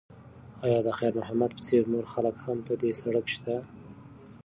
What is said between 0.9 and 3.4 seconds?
خیر محمد په څېر نور خلک هم په دې سړک